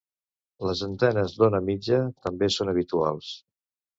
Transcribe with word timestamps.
Les 0.67 0.79
antenes 0.87 1.35
d'ona 1.41 1.59
mitja 1.67 2.01
també 2.27 2.51
són 2.57 2.75
habituals. 2.75 3.29